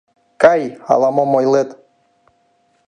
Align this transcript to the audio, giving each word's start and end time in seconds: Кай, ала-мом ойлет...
Кай, 0.41 0.61
ала-мом 0.91 1.31
ойлет... 1.39 1.69